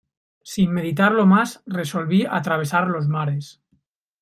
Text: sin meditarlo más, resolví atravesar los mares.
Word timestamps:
sin 0.41 0.71
meditarlo 0.73 1.27
más, 1.27 1.61
resolví 1.67 2.25
atravesar 2.27 2.87
los 2.87 3.07
mares. 3.07 3.61